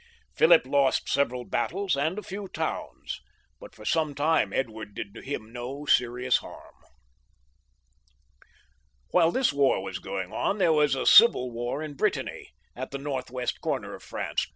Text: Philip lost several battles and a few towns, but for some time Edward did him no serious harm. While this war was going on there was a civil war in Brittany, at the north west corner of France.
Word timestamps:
Philip 0.33 0.65
lost 0.65 1.07
several 1.09 1.45
battles 1.45 1.95
and 1.95 2.17
a 2.17 2.23
few 2.23 2.47
towns, 2.47 3.21
but 3.59 3.75
for 3.75 3.85
some 3.85 4.15
time 4.15 4.51
Edward 4.51 4.95
did 4.95 5.15
him 5.23 5.53
no 5.53 5.85
serious 5.85 6.37
harm. 6.37 6.73
While 9.11 9.31
this 9.31 9.53
war 9.53 9.79
was 9.83 9.99
going 9.99 10.33
on 10.33 10.57
there 10.57 10.73
was 10.73 10.95
a 10.95 11.05
civil 11.05 11.51
war 11.51 11.83
in 11.83 11.93
Brittany, 11.93 12.49
at 12.75 12.89
the 12.89 12.97
north 12.97 13.29
west 13.29 13.61
corner 13.61 13.93
of 13.93 14.01
France. 14.01 14.47